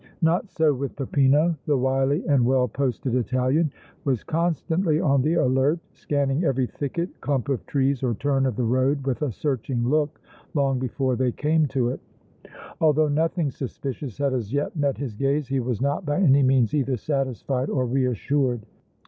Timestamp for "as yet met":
14.33-14.97